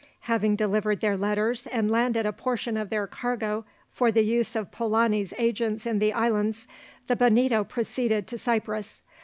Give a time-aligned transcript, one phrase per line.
[0.21, 4.71] Having delivered their letters and landed a portion of their cargo for the use of
[4.71, 6.65] Polani's agents in the islands,
[7.05, 9.03] the Bonito proceeded to Cyprus.